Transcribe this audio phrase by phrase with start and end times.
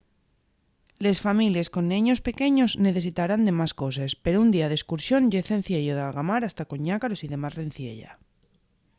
[1.03, 5.93] les families con neños pequeños necesitarán de más coses pero un día d'escursión ye cenciello
[5.95, 8.11] d'algamar hasta con ñácaros y demás reciella